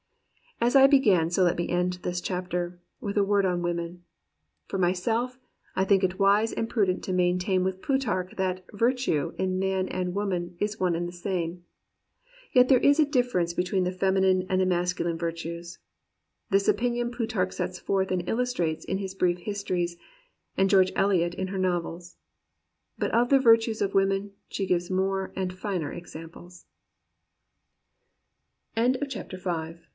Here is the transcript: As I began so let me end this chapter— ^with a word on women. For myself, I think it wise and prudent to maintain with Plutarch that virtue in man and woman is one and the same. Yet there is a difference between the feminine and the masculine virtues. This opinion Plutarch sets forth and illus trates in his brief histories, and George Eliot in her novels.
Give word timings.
As 0.59 0.75
I 0.75 0.85
began 0.85 1.29
so 1.31 1.43
let 1.43 1.57
me 1.57 1.69
end 1.69 1.93
this 2.01 2.21
chapter— 2.21 2.79
^with 3.01 3.17
a 3.17 3.23
word 3.23 3.45
on 3.45 3.63
women. 3.63 4.03
For 4.67 4.77
myself, 4.79 5.39
I 5.75 5.85
think 5.85 6.03
it 6.03 6.19
wise 6.19 6.53
and 6.53 6.69
prudent 6.69 7.03
to 7.03 7.13
maintain 7.13 7.63
with 7.63 7.81
Plutarch 7.81 8.33
that 8.37 8.63
virtue 8.73 9.33
in 9.37 9.57
man 9.59 9.87
and 9.87 10.13
woman 10.13 10.55
is 10.59 10.79
one 10.79 10.95
and 10.95 11.07
the 11.07 11.11
same. 11.13 11.65
Yet 12.51 12.67
there 12.67 12.79
is 12.79 12.99
a 12.99 13.05
difference 13.05 13.53
between 13.53 13.83
the 13.85 13.91
feminine 13.91 14.45
and 14.49 14.61
the 14.61 14.67
masculine 14.67 15.17
virtues. 15.17 15.79
This 16.51 16.67
opinion 16.67 17.11
Plutarch 17.11 17.53
sets 17.53 17.79
forth 17.79 18.11
and 18.11 18.27
illus 18.27 18.53
trates 18.53 18.85
in 18.85 18.99
his 18.99 19.15
brief 19.15 19.39
histories, 19.39 19.97
and 20.57 20.69
George 20.69 20.91
Eliot 20.95 21.33
in 21.35 21.47
her 21.47 21.59
novels. 21.59 22.17